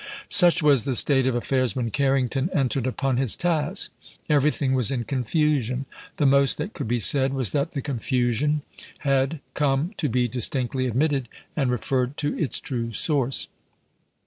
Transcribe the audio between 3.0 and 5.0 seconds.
his task. Everything was